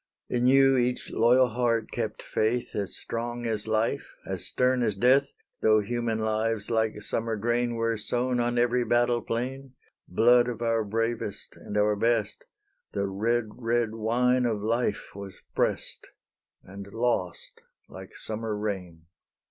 [0.29, 5.31] In you each loyal heart kept faith As strong as life, as stern as death;
[5.61, 9.75] Though human lives like summer grain Were sown on every battle plain;
[10.07, 12.45] Blood of our bravest and our best,
[12.93, 16.07] The red, red wine of life was pressed,
[16.63, 19.05] And lost like summer rain.